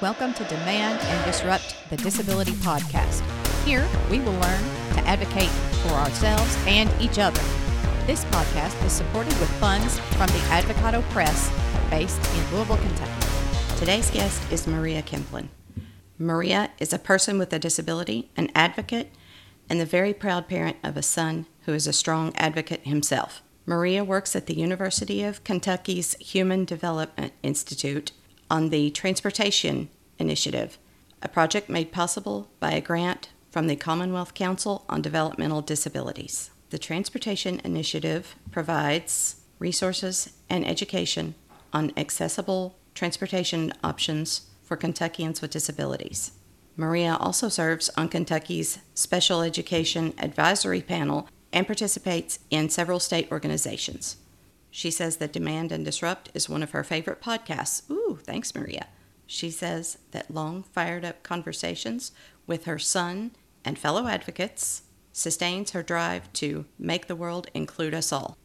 [0.00, 3.20] Welcome to Demand and Disrupt the Disability Podcast.
[3.66, 5.50] Here, we will learn to advocate
[5.82, 7.42] for ourselves and each other.
[8.06, 11.52] This podcast is supported with funds from the Advocado Press
[11.90, 13.26] based in Louisville, Kentucky.
[13.76, 15.48] Today's guest is Maria Kemplin.
[16.16, 19.12] Maria is a person with a disability, an advocate,
[19.68, 23.42] and the very proud parent of a son who is a strong advocate himself.
[23.66, 28.12] Maria works at the University of Kentucky's Human Development Institute
[28.50, 30.76] on the Transportation Initiative,
[31.22, 36.50] a project made possible by a grant from the Commonwealth Council on Developmental Disabilities.
[36.70, 41.34] The Transportation Initiative provides resources and education
[41.72, 46.32] on accessible transportation options for Kentuckians with disabilities.
[46.76, 54.16] Maria also serves on Kentucky's Special Education Advisory Panel and participates in several state organizations.
[54.70, 57.88] She says that Demand and Disrupt is one of her favorite podcasts.
[57.90, 58.86] Ooh, thanks, Maria.
[59.26, 62.12] She says that long, fired up conversations
[62.46, 63.32] with her son
[63.64, 68.36] and fellow advocates sustains her drive to make the world include us all.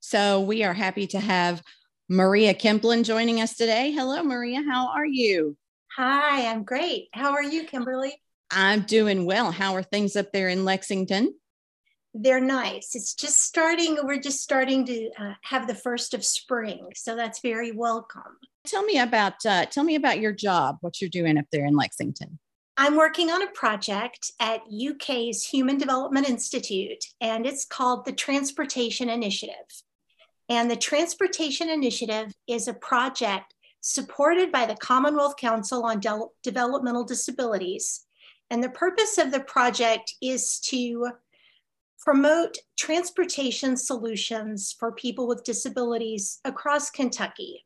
[0.00, 1.62] So, we are happy to have
[2.08, 3.92] Maria Kemplin joining us today.
[3.92, 4.62] Hello, Maria.
[4.68, 5.56] How are you?
[5.96, 7.08] Hi, I'm great.
[7.12, 8.14] How are you, Kimberly?
[8.50, 9.50] I'm doing well.
[9.50, 11.34] How are things up there in Lexington?
[12.14, 12.94] They're nice.
[12.94, 16.90] It's just starting, we're just starting to uh, have the first of spring.
[16.94, 18.38] So that's very welcome.
[18.64, 21.74] Tell me about uh, tell me about your job, what you're doing up there in
[21.74, 22.38] Lexington.
[22.76, 29.10] I'm working on a project at UK's Human Development Institute, and it's called the Transportation
[29.10, 29.54] Initiative.
[30.48, 37.04] And the Transportation Initiative is a project supported by the Commonwealth Council on De- Developmental
[37.04, 38.06] Disabilities.
[38.48, 41.08] And the purpose of the project is to
[42.04, 47.64] promote transportation solutions for people with disabilities across Kentucky.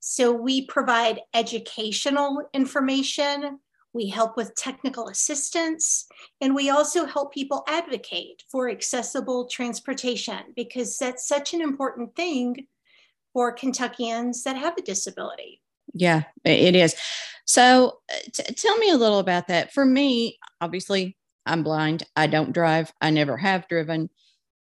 [0.00, 3.60] So we provide educational information,
[3.92, 6.06] we help with technical assistance,
[6.40, 12.66] and we also help people advocate for accessible transportation because that's such an important thing
[13.32, 15.60] for Kentuckians that have a disability.
[15.94, 16.96] Yeah, it is.
[17.44, 19.72] So uh, t- tell me a little about that.
[19.72, 22.04] For me, obviously, I'm blind.
[22.16, 22.92] I don't drive.
[23.00, 24.10] I never have driven.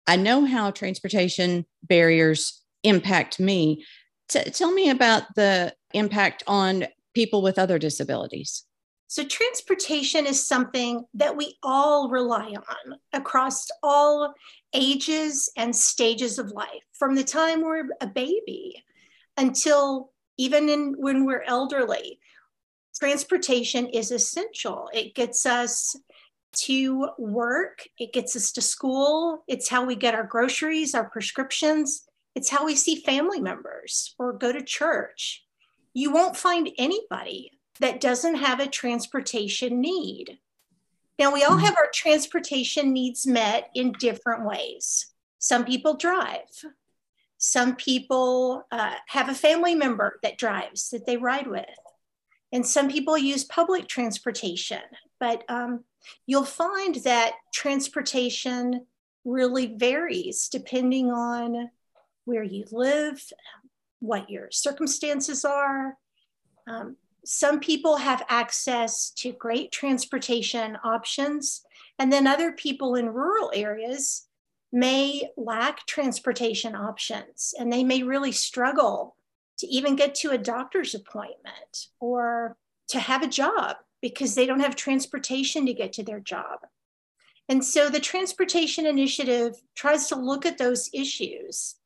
[0.07, 3.85] I know how transportation barriers impact me.
[4.29, 8.65] T- tell me about the impact on people with other disabilities.
[9.11, 14.35] So, transportation is something that we all rely on across all
[14.75, 18.85] ages and stages of life, from the time we're a baby
[19.39, 22.19] until even in, when we're elderly.
[22.99, 24.91] Transportation is essential.
[24.93, 25.97] It gets us
[26.53, 32.09] to work, it gets us to school, it's how we get our groceries, our prescriptions,
[32.35, 35.45] it's how we see family members or go to church.
[35.95, 40.39] You won't find anybody that doesn't have a transportation need.
[41.19, 41.65] Now, we all mm-hmm.
[41.65, 45.07] have our transportation needs met in different ways.
[45.39, 46.65] Some people drive.
[47.39, 51.67] Some people uh, have a family member that drives that they ride with.
[52.53, 54.81] And some people use public transportation.
[55.21, 55.85] But um,
[56.27, 58.87] you'll find that transportation
[59.25, 61.71] really varies depending on
[62.25, 63.23] where you live,
[64.01, 65.97] what your circumstances are.
[66.67, 71.63] Um, some people have access to great transportation options,
[71.99, 74.29] and then other people in rural areas
[74.73, 79.17] may lack transportation options and they may really struggle
[79.59, 82.57] to even get to a doctor's appointment or
[82.89, 86.61] to have a job because they don't have transportation to get to their job.
[87.49, 91.77] And so the Transportation Initiative tries to look at those issues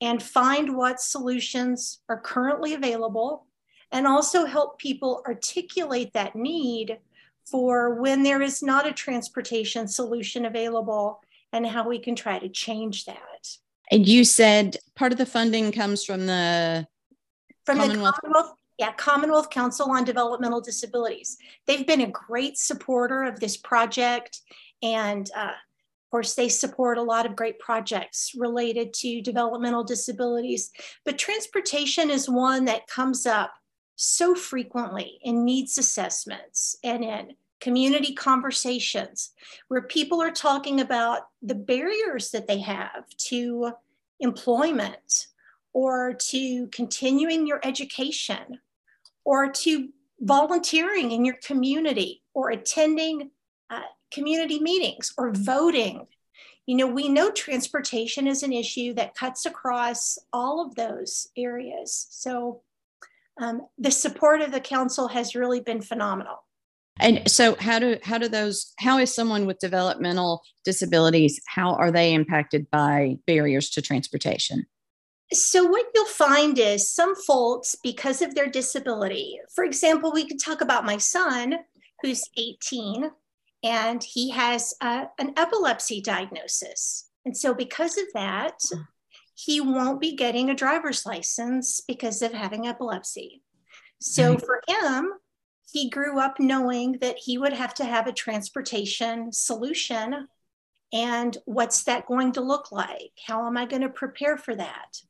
[0.00, 3.46] and find what solutions are currently available
[3.92, 6.98] and also help people articulate that need
[7.44, 11.20] for when there is not a transportation solution available
[11.52, 13.48] and how we can try to change that.
[13.90, 16.86] And you said part of the funding comes from the
[17.76, 18.14] from Commonwealth.
[18.16, 21.36] the Commonwealth yeah, Commonwealth Council on Developmental Disabilities.
[21.66, 24.40] They've been a great supporter of this project.
[24.82, 30.70] And uh, of course, they support a lot of great projects related to developmental disabilities.
[31.04, 33.52] But transportation is one that comes up
[33.96, 39.32] so frequently in needs assessments and in community conversations
[39.68, 43.72] where people are talking about the barriers that they have to
[44.20, 45.26] employment
[45.72, 48.60] or to continuing your education
[49.24, 49.88] or to
[50.20, 53.30] volunteering in your community or attending
[53.70, 53.80] uh,
[54.12, 56.06] community meetings or voting.
[56.66, 62.06] You know, we know transportation is an issue that cuts across all of those areas.
[62.10, 62.62] So
[63.40, 66.44] um, the support of the council has really been phenomenal.
[66.98, 71.90] And so how do how do those how is someone with developmental disabilities how are
[71.90, 74.66] they impacted by barriers to transportation?
[75.32, 79.38] So what you'll find is some folks because of their disability.
[79.54, 81.54] For example, we could talk about my son
[82.02, 83.10] who's 18
[83.62, 87.10] and he has uh, an epilepsy diagnosis.
[87.24, 88.58] And so because of that,
[89.34, 93.42] he won't be getting a driver's license because of having epilepsy.
[94.00, 94.40] So right.
[94.40, 95.12] for him,
[95.70, 100.26] he grew up knowing that he would have to have a transportation solution.
[100.92, 103.12] And what's that going to look like?
[103.26, 105.00] How am I going to prepare for that?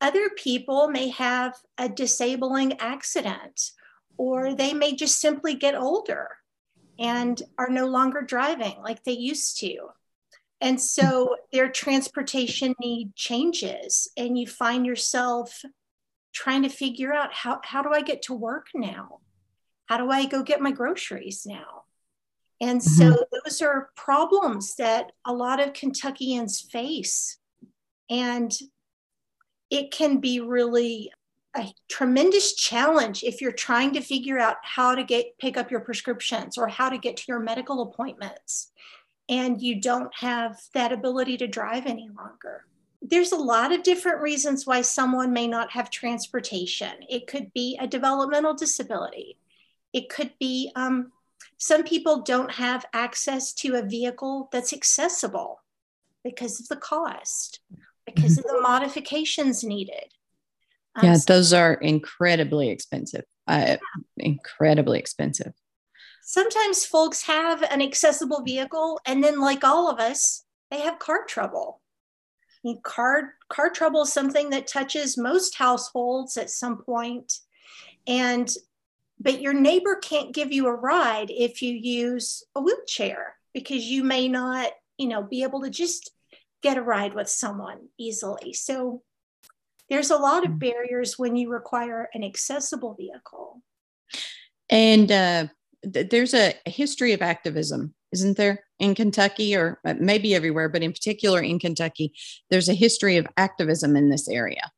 [0.00, 3.72] Other people may have a disabling accident,
[4.16, 6.28] or they may just simply get older
[6.98, 9.76] and are no longer driving like they used to.
[10.60, 15.62] And so their transportation need changes, and you find yourself
[16.32, 19.20] trying to figure out how, how do I get to work now?
[19.86, 21.84] How do I go get my groceries now?
[22.60, 23.10] And mm-hmm.
[23.10, 27.38] so those are problems that a lot of Kentuckians face.
[28.10, 28.52] And
[29.70, 31.10] it can be really
[31.56, 35.80] a tremendous challenge if you're trying to figure out how to get pick up your
[35.80, 38.70] prescriptions or how to get to your medical appointments.
[39.28, 42.64] And you don't have that ability to drive any longer.
[43.02, 46.92] There's a lot of different reasons why someone may not have transportation.
[47.08, 49.36] It could be a developmental disability.
[49.92, 51.12] It could be um,
[51.58, 55.60] some people don't have access to a vehicle that's accessible
[56.24, 57.60] because of the cost
[58.14, 58.48] because mm-hmm.
[58.48, 60.12] of the modifications needed.
[60.96, 63.24] Um, yeah those are incredibly expensive.
[63.46, 63.76] Uh,
[64.16, 65.52] incredibly expensive.
[66.22, 71.24] Sometimes folks have an accessible vehicle and then like all of us they have car
[71.26, 71.80] trouble.
[72.58, 77.32] I mean, car car trouble is something that touches most households at some point.
[78.06, 78.52] And
[79.20, 84.04] but your neighbor can't give you a ride if you use a wheelchair because you
[84.04, 86.10] may not you know be able to just
[86.62, 89.02] get a ride with someone easily so
[89.88, 90.58] there's a lot of mm.
[90.58, 93.62] barriers when you require an accessible vehicle
[94.70, 95.46] and uh,
[95.92, 100.82] th- there's a, history of activism isn't there in kentucky or uh, maybe everywhere but
[100.82, 102.12] in particular in kentucky
[102.50, 104.70] there's a history of activism in this area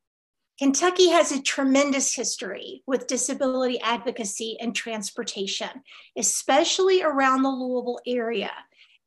[0.60, 5.70] Kentucky has a tremendous history with disability advocacy and transportation,
[6.18, 8.50] especially around the Louisville area.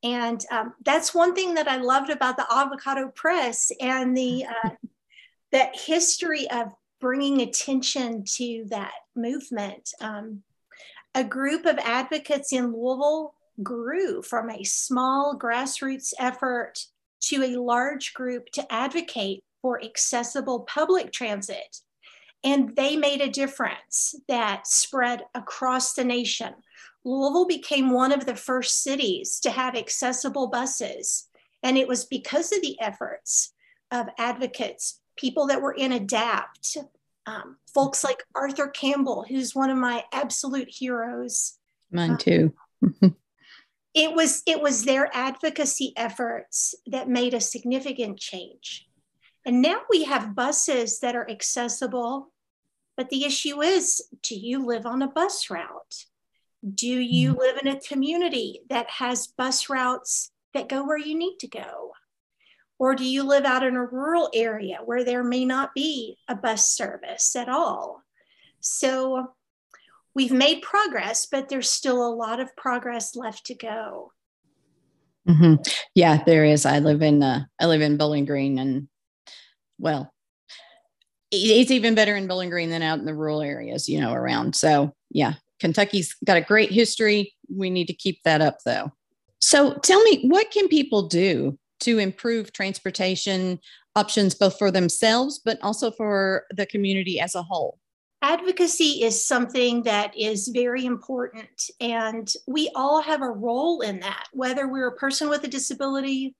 [0.03, 4.69] And um, that's one thing that I loved about the Advocado Press and the uh,
[5.51, 9.91] that history of bringing attention to that movement.
[10.01, 10.43] Um,
[11.15, 16.85] a group of advocates in Louisville grew from a small grassroots effort
[17.21, 21.77] to a large group to advocate for accessible public transit.
[22.43, 26.53] And they made a difference that spread across the nation.
[27.05, 31.27] Louisville became one of the first cities to have accessible buses.
[31.61, 33.53] And it was because of the efforts
[33.91, 36.77] of advocates, people that were in ADAPT,
[37.25, 41.57] um, folks like Arthur Campbell, who's one of my absolute heroes.
[41.91, 42.53] Mine too.
[43.93, 48.87] it was it was their advocacy efforts that made a significant change.
[49.45, 52.31] And now we have buses that are accessible,
[52.97, 56.05] but the issue is do you live on a bus route?
[56.63, 57.39] Do you mm-hmm.
[57.39, 61.91] live in a community that has bus routes that go where you need to go?
[62.79, 66.35] Or do you live out in a rural area where there may not be a
[66.35, 68.01] bus service at all?
[68.59, 69.33] So
[70.15, 74.11] we've made progress, but there's still a lot of progress left to go.
[75.27, 75.61] Mm-hmm.
[75.95, 76.65] Yeah, there is.
[76.65, 78.89] I live in uh, I live in Bowling Green, and
[79.77, 80.13] well,
[81.31, 84.55] it's even better in Bowling Green than out in the rural areas, you know, around.
[84.55, 87.33] So yeah, Kentucky's got a great history.
[87.47, 88.91] We need to keep that up though.
[89.39, 93.59] So tell me, what can people do to improve transportation
[93.95, 97.79] options both for themselves but also for the community as a whole?
[98.21, 104.27] Advocacy is something that is very important, and we all have a role in that,
[104.33, 106.35] whether we're a person with a disability,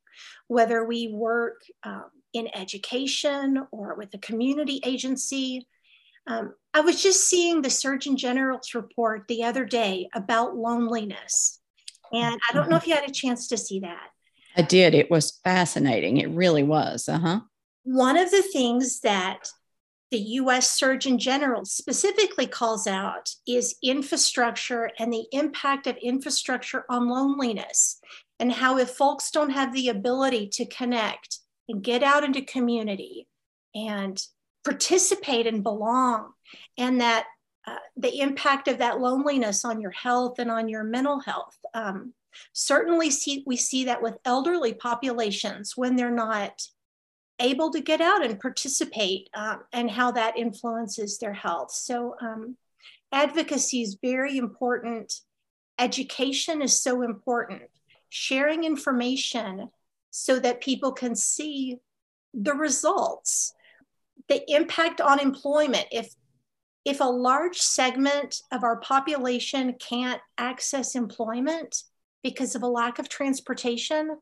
[0.47, 5.65] whether we work um, in education or with a community agency.
[6.27, 11.59] Um, I was just seeing the Surgeon General's report the other day about loneliness.
[12.11, 14.09] And I don't know if you had a chance to see that.
[14.55, 14.93] I did.
[14.93, 16.17] It was fascinating.
[16.17, 17.09] It really was.
[17.09, 17.39] Uh huh.
[17.83, 19.49] One of the things that
[20.11, 27.09] the US Surgeon General specifically calls out is infrastructure and the impact of infrastructure on
[27.09, 27.99] loneliness,
[28.39, 33.27] and how if folks don't have the ability to connect and get out into community
[33.73, 34.21] and
[34.63, 36.31] participate and belong,
[36.77, 37.25] and that
[37.65, 41.57] uh, the impact of that loneliness on your health and on your mental health.
[41.73, 42.13] Um,
[42.51, 46.61] certainly, see, we see that with elderly populations when they're not
[47.39, 51.71] able to get out and participate, um, and how that influences their health.
[51.71, 52.57] So, um,
[53.11, 55.13] advocacy is very important.
[55.79, 57.63] Education is so important.
[58.09, 59.69] Sharing information
[60.11, 61.79] so that people can see
[62.33, 63.53] the results
[64.29, 65.87] the impact on employment.
[65.91, 66.13] If
[66.85, 71.83] if a large segment of our population can't access employment
[72.23, 74.17] because of a lack of transportation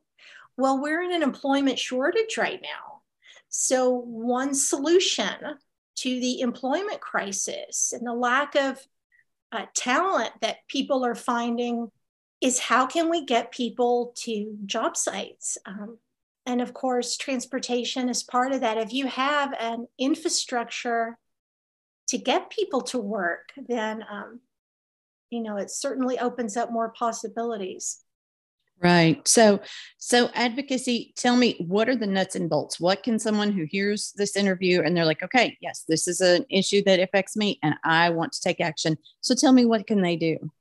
[0.57, 3.01] well we're in an employment shortage right now.
[3.49, 5.35] So one solution
[5.97, 8.79] to the employment crisis and the lack of
[9.51, 11.91] uh, talent that people are finding
[12.39, 15.57] is how can we get people to job sites?
[15.65, 15.97] Um,
[16.45, 18.77] and of course, transportation is part of that.
[18.77, 21.17] If you have an infrastructure
[22.07, 24.39] to get people to work, then um,
[25.29, 28.03] you know it certainly opens up more possibilities.
[28.81, 29.25] Right.
[29.27, 29.61] So,
[29.99, 31.13] so advocacy.
[31.15, 32.79] Tell me, what are the nuts and bolts?
[32.79, 36.45] What can someone who hears this interview and they're like, okay, yes, this is an
[36.49, 38.97] issue that affects me, and I want to take action.
[39.21, 40.51] So, tell me, what can they do?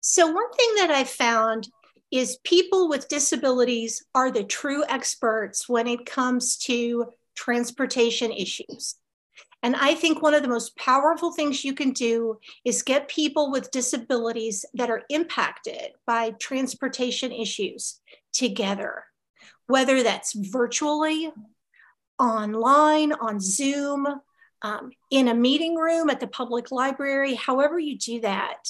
[0.00, 1.68] So, one thing that I found
[2.10, 8.96] is people with disabilities are the true experts when it comes to transportation issues.
[9.62, 13.50] And I think one of the most powerful things you can do is get people
[13.50, 18.00] with disabilities that are impacted by transportation issues
[18.32, 19.04] together,
[19.66, 21.32] whether that's virtually,
[22.20, 24.06] online, on Zoom,
[24.62, 28.62] um, in a meeting room at the public library, however you do that.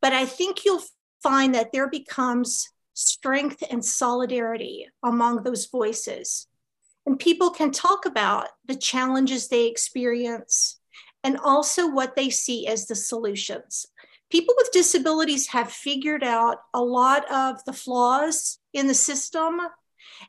[0.00, 0.82] But I think you'll
[1.22, 6.46] find that there becomes strength and solidarity among those voices.
[7.06, 10.78] And people can talk about the challenges they experience
[11.24, 13.86] and also what they see as the solutions.
[14.30, 19.60] People with disabilities have figured out a lot of the flaws in the system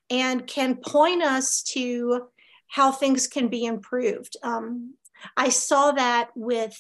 [0.10, 2.28] and can point us to
[2.68, 4.38] how things can be improved.
[4.44, 4.94] Um,
[5.36, 6.80] I saw that with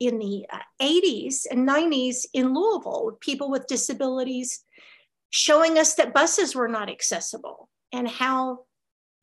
[0.00, 4.62] in the uh, 80s and 90s in Louisville people with disabilities
[5.30, 8.60] showing us that buses were not accessible and how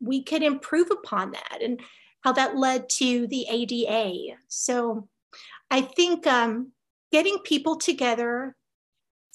[0.01, 1.79] we could improve upon that and
[2.21, 4.35] how that led to the ADA.
[4.47, 5.07] So
[5.69, 6.71] I think um,
[7.11, 8.55] getting people together,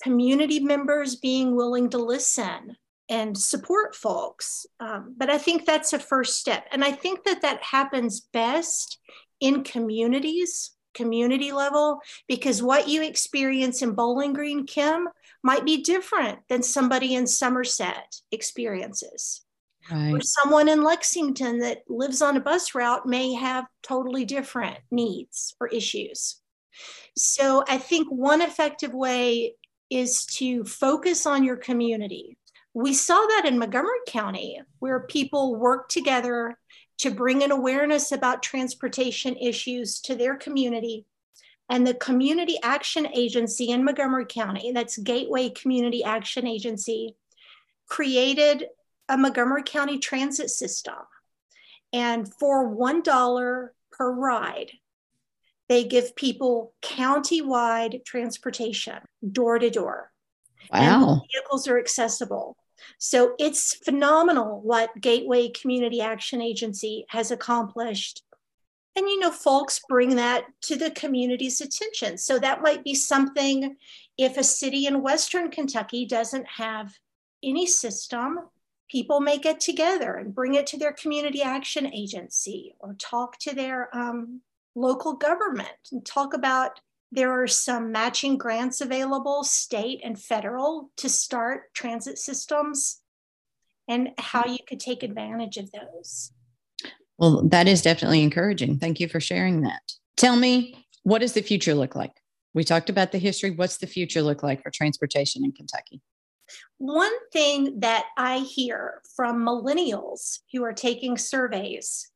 [0.02, 2.76] community members being willing to listen
[3.08, 4.66] and support folks.
[4.80, 6.66] Um, but I think that's a first step.
[6.70, 8.98] And I think that that happens best
[9.40, 15.08] in communities community level because what you experience in Bowling Green, Kim,
[15.42, 19.44] might be different than somebody in Somerset experiences.
[19.90, 20.12] Right.
[20.12, 25.54] Or someone in Lexington that lives on a bus route may have totally different needs
[25.60, 26.40] or issues.
[27.16, 29.54] So I think one effective way
[29.90, 32.36] is to focus on your community.
[32.74, 36.58] We saw that in Montgomery County, where people work together
[36.98, 41.06] to bring an awareness about transportation issues to their community.
[41.70, 47.14] And the Community Action Agency in Montgomery County, that's Gateway Community Action Agency,
[47.86, 48.66] created
[49.08, 50.94] a Montgomery County transit system.
[51.92, 54.72] And for $1 per ride,
[55.68, 58.98] they give people county-wide transportation,
[59.30, 60.10] door to door.
[60.72, 61.10] Wow.
[61.10, 62.56] And vehicles are accessible.
[62.98, 68.22] So it's phenomenal what Gateway Community Action Agency has accomplished.
[68.96, 72.18] And, you know, folks bring that to the community's attention.
[72.18, 73.76] So that might be something
[74.16, 76.92] if a city in Western Kentucky doesn't have
[77.42, 78.40] any system,
[78.90, 83.54] people may get together and bring it to their community action agency or talk to
[83.54, 84.40] their um,
[84.74, 91.08] local government and talk about there are some matching grants available, state and federal, to
[91.08, 93.00] start transit systems
[93.88, 96.32] and how you could take advantage of those.
[97.16, 98.78] Well, that is definitely encouraging.
[98.78, 99.80] Thank you for sharing that.
[100.16, 102.12] Tell me, what does the future look like?
[102.54, 103.50] We talked about the history.
[103.50, 106.02] What's the future look like for transportation in Kentucky?
[106.78, 112.10] One thing that I hear from millennials who are taking surveys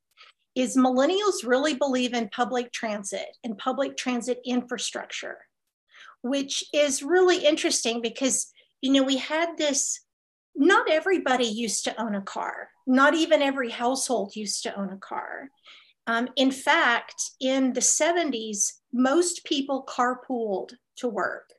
[0.55, 5.39] is millennials really believe in public transit and public transit infrastructure,
[6.23, 10.01] which is really interesting because, you know, we had this,
[10.55, 14.99] not everybody used to own a car, not even every household used to own a
[14.99, 15.49] car.
[16.07, 21.51] Um, in fact, in the 70s, most people carpooled to work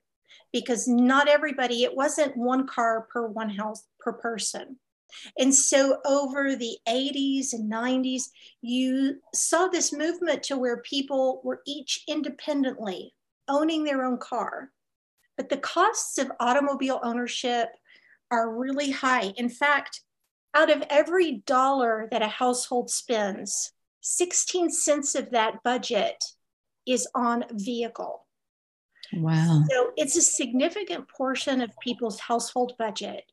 [0.52, 4.78] because not everybody, it wasn't one car per one house per person.
[5.38, 8.24] And so over the 80s and 90s,
[8.62, 13.14] you saw this movement to where people were each independently
[13.48, 14.72] owning their own car.
[15.38, 17.70] But the costs of automobile ownership
[18.32, 19.34] are really high.
[19.38, 20.02] In fact,
[20.54, 26.24] out of every dollar that a household spends, 16 cents of that budget
[26.86, 28.26] is on vehicle.
[29.14, 29.64] Wow.
[29.70, 33.24] So it's a significant portion of people's household budget.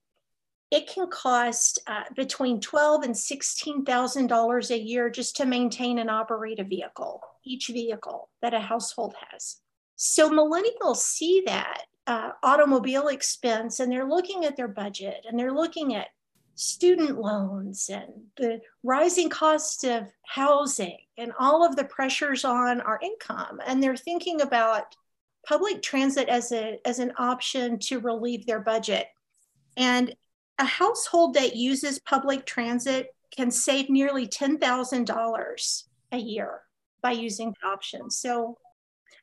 [0.70, 5.98] It can cost uh, between twelve and sixteen thousand dollars a year just to maintain
[5.98, 9.56] and operate a vehicle, each vehicle that a household has.
[9.96, 15.52] So millennials see that uh, automobile expense and they're looking at their budget and they're
[15.52, 16.08] looking at
[16.54, 23.00] student loans and the rising cost of housing and all of the pressures on our
[23.02, 23.60] income.
[23.66, 24.94] And they're thinking about
[25.46, 29.06] public transit as, a, as an option to relieve their budget.
[29.76, 30.14] And
[30.60, 36.60] a household that uses public transit can save nearly $10,000 a year
[37.02, 38.10] by using the option.
[38.10, 38.58] So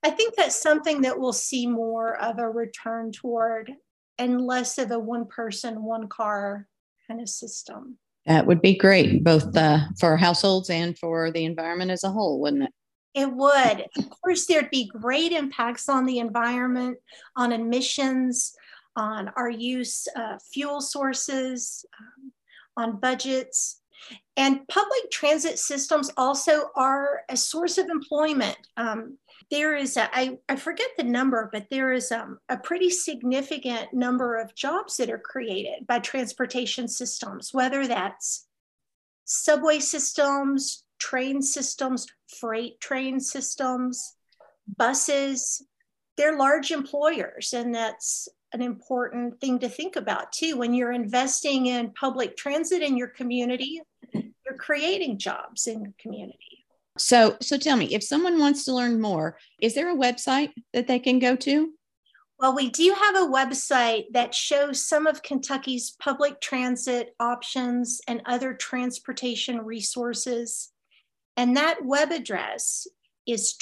[0.03, 3.71] I think that's something that we'll see more of a return toward
[4.17, 6.67] and less of a one person, one car
[7.07, 7.99] kind of system.
[8.25, 12.41] That would be great, both uh, for households and for the environment as a whole,
[12.41, 12.71] wouldn't it?
[13.13, 13.85] It would.
[13.97, 16.97] Of course, there'd be great impacts on the environment,
[17.35, 18.53] on emissions,
[18.97, 22.31] on our use of fuel sources, um,
[22.75, 23.81] on budgets.
[24.35, 28.57] And public transit systems also are a source of employment.
[28.75, 29.17] Um,
[29.49, 33.93] there is a, I, I forget the number, but there is um, a pretty significant
[33.93, 38.47] number of jobs that are created by transportation systems, whether that's
[39.25, 42.07] subway systems, train systems,
[42.39, 44.15] freight train systems,
[44.77, 45.65] buses.
[46.17, 50.57] They're large employers, and that's an important thing to think about too.
[50.57, 53.81] When you're investing in public transit in your community,
[54.13, 56.65] you're creating jobs in your community.
[56.97, 60.87] So, so tell me, if someone wants to learn more, is there a website that
[60.87, 61.73] they can go to?
[62.39, 68.21] Well, we do have a website that shows some of Kentucky's public transit options and
[68.25, 70.71] other transportation resources.
[71.35, 72.87] And that web address
[73.25, 73.53] is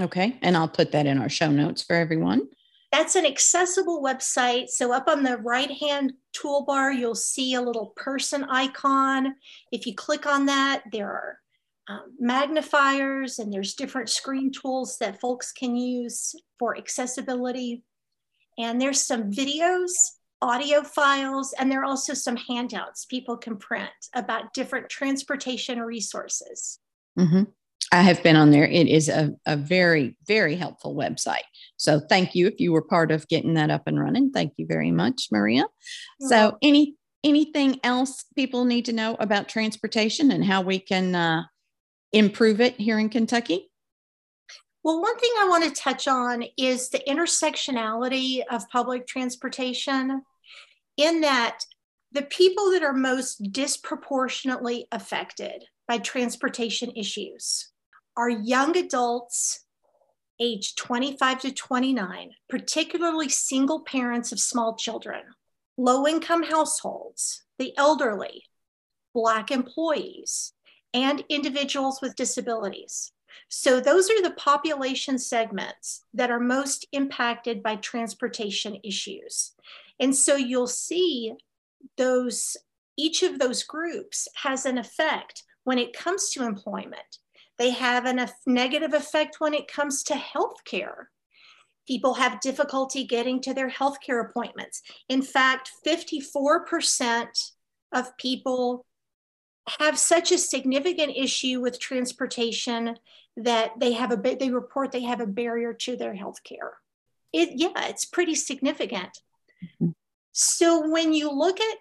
[0.00, 0.38] Okay.
[0.42, 2.48] And I'll put that in our show notes for everyone.
[2.90, 4.68] That's an accessible website.
[4.68, 9.34] So, up on the right hand toolbar, you'll see a little person icon.
[9.70, 11.38] If you click on that, there are
[11.88, 17.82] um, magnifiers and there's different screen tools that folks can use for accessibility.
[18.58, 19.90] And there's some videos,
[20.42, 26.78] audio files, and there are also some handouts people can print about different transportation resources.
[27.18, 27.44] Mm-hmm.
[27.90, 28.64] I have been on there.
[28.64, 31.42] It is a, a very, very helpful website.
[31.76, 34.30] So thank you if you were part of getting that up and running.
[34.30, 35.64] Thank you very much, Maria.
[36.20, 41.42] so any anything else people need to know about transportation and how we can uh,
[42.12, 43.70] improve it here in Kentucky?
[44.82, 50.22] Well, one thing I want to touch on is the intersectionality of public transportation,
[50.96, 51.60] in that
[52.10, 57.71] the people that are most disproportionately affected by transportation issues
[58.16, 59.64] are young adults
[60.40, 65.22] aged 25 to 29, particularly single parents of small children,
[65.76, 68.44] low income households, the elderly,
[69.14, 70.52] Black employees,
[70.94, 73.12] and individuals with disabilities.
[73.48, 79.52] So, those are the population segments that are most impacted by transportation issues.
[80.00, 81.34] And so, you'll see
[81.96, 82.56] those,
[82.96, 87.18] each of those groups has an effect when it comes to employment.
[87.62, 91.04] They have a negative effect when it comes to healthcare.
[91.86, 94.82] People have difficulty getting to their healthcare appointments.
[95.08, 97.28] In fact, 54%
[97.92, 98.84] of people
[99.78, 102.96] have such a significant issue with transportation
[103.36, 106.70] that they have a they report they have a barrier to their healthcare.
[107.32, 109.20] It yeah, it's pretty significant.
[109.64, 109.90] Mm-hmm.
[110.32, 111.76] So when you look at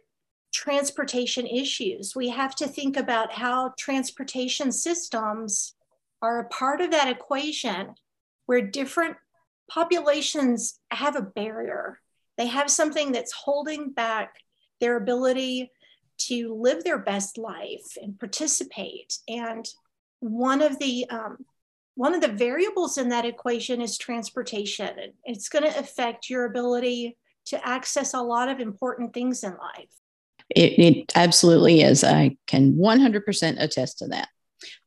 [0.52, 2.16] transportation issues.
[2.16, 5.76] We have to think about how transportation systems
[6.22, 7.96] are a part of that equation
[8.46, 9.18] where different
[9.70, 12.00] populations have a barrier.
[12.38, 14.36] They have something that's holding back
[14.80, 15.72] their ability
[16.28, 19.18] to live their best life and participate.
[19.28, 19.68] And
[20.20, 21.38] one of the um,
[21.96, 25.14] one of the variables in that equation is transportation.
[25.26, 29.94] It's going to affect your ability to access a lot of important things in life.
[30.56, 32.04] It, it absolutely is.
[32.04, 34.28] I can 100% attest to that.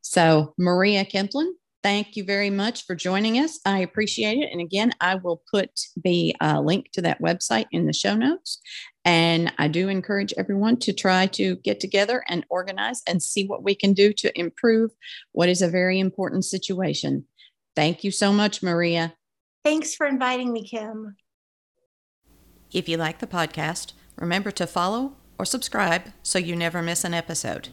[0.02, 1.46] So, Maria Kemplin,
[1.82, 3.60] thank you very much for joining us.
[3.64, 4.50] I appreciate it.
[4.52, 5.70] And again, I will put
[6.02, 8.60] the uh, link to that website in the show notes.
[9.04, 13.62] And I do encourage everyone to try to get together and organize and see what
[13.62, 14.92] we can do to improve
[15.32, 17.26] what is a very important situation.
[17.76, 19.14] Thank you so much, Maria.
[19.64, 21.16] Thanks for inviting me, Kim.
[22.72, 27.14] If you like the podcast, remember to follow or subscribe so you never miss an
[27.14, 27.68] episode.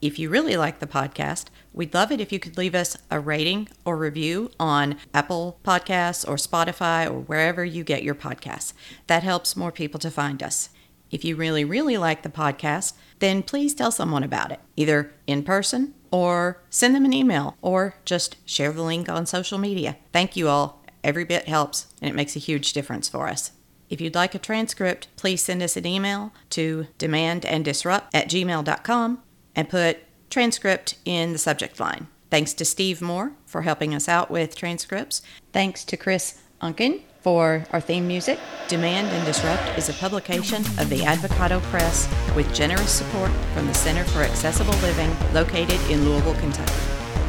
[0.00, 3.20] If you really like the podcast, we'd love it if you could leave us a
[3.20, 8.72] rating or review on Apple Podcasts or Spotify or wherever you get your podcasts.
[9.08, 10.70] That helps more people to find us.
[11.10, 15.42] If you really, really like the podcast, then please tell someone about it, either in
[15.42, 19.96] person or send them an email or just share the link on social media.
[20.12, 20.82] Thank you all.
[21.04, 23.52] Every bit helps and it makes a huge difference for us.
[23.90, 29.22] If you'd like a transcript, please send us an email to demandanddisrupt at gmail.com
[29.56, 29.98] and put
[30.30, 32.06] transcript in the subject line.
[32.30, 35.20] Thanks to Steve Moore for helping us out with transcripts.
[35.52, 38.38] Thanks to Chris Ankin for our theme music.
[38.68, 43.74] Demand and Disrupt is a publication of the Advocado Press with generous support from the
[43.74, 46.72] Center for Accessible Living located in Louisville, Kentucky.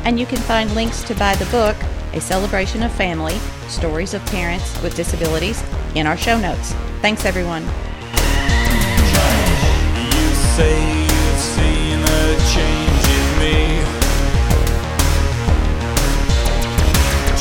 [0.03, 1.75] And you can find links to buy the book,
[2.13, 5.63] A Celebration of Family Stories of Parents with Disabilities,
[5.95, 6.73] in our show notes.
[7.01, 7.63] Thanks, everyone.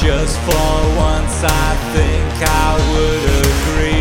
[0.00, 3.99] Just for once, I think I would agree.